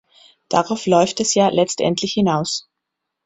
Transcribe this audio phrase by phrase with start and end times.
[0.49, 2.67] Darauf läuft es ja letztendlich hinaus.